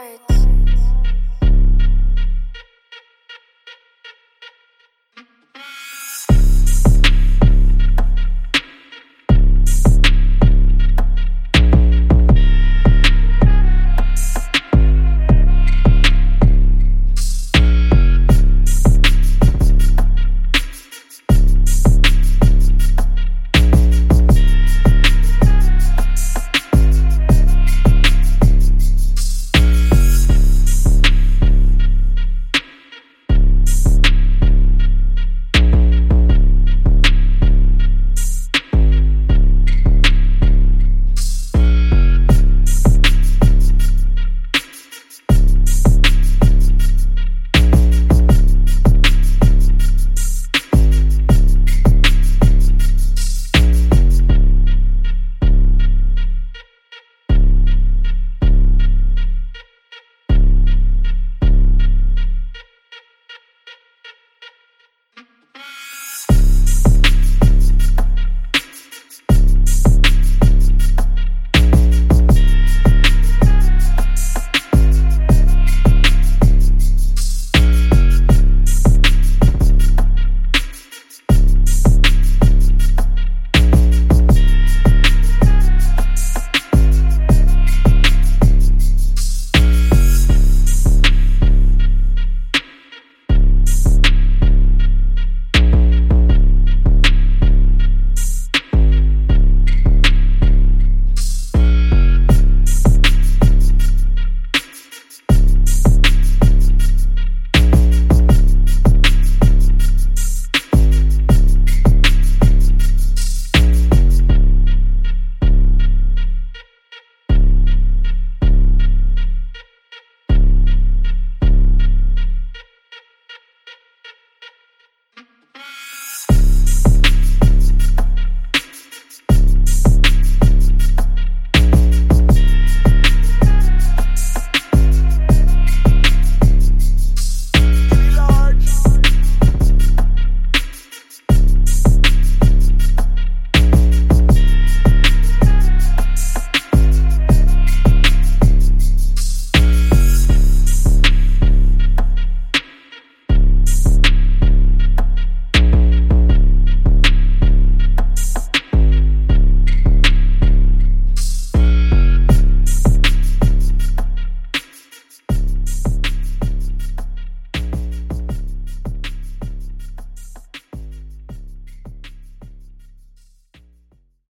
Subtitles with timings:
[0.00, 0.29] word.